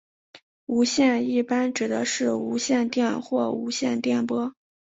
[0.65, 4.55] 无线一般指的是无线电或无线电波。